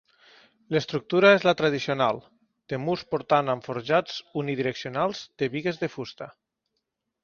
[0.75, 2.23] L'estructura és la tradicional
[2.73, 6.35] de murs portants amb forjats unidireccionals de bigues de fusta.